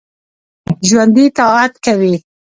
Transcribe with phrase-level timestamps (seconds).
[0.87, 2.13] ژوندي طاعت کوي